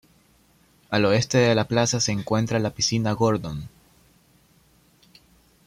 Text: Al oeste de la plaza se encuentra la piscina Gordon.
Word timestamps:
Al 0.89 1.05
oeste 1.05 1.37
de 1.37 1.53
la 1.53 1.67
plaza 1.67 1.99
se 1.99 2.11
encuentra 2.11 2.57
la 2.57 2.71
piscina 2.71 3.11
Gordon. 3.11 3.69